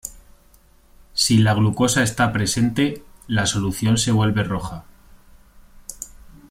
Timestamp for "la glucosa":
1.37-2.01